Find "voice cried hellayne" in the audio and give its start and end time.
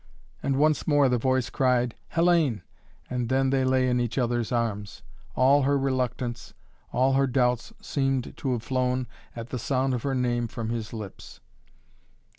1.19-2.63